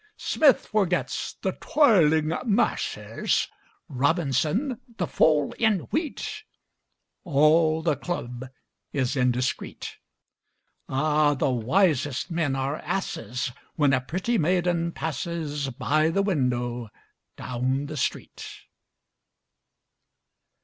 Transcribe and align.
Smith 0.17 0.65
forgets 0.65 1.35
the 1.43 1.51
"toiling 1.61 2.33
masses," 2.45 3.47
Robinson, 3.87 4.81
the 4.97 5.05
fall 5.05 5.51
in 5.59 5.81
wheat; 5.91 6.43
All 7.23 7.83
the 7.83 7.95
club 7.95 8.49
is 8.91 9.15
indiscret. 9.15 9.97
Ah, 10.89 11.35
the 11.35 11.51
wisest 11.51 12.31
men 12.31 12.55
are 12.55 12.77
asses 12.77 13.51
When 13.75 13.93
a 13.93 14.01
pretty 14.01 14.39
maiden 14.39 14.91
passes 14.91 15.69
By 15.69 16.09
the 16.09 16.23
window 16.23 16.89
down 17.37 17.85
the 17.85 17.95
street! 17.95 18.43